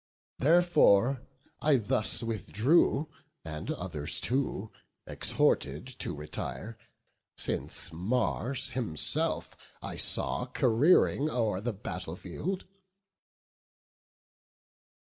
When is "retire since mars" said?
6.15-8.71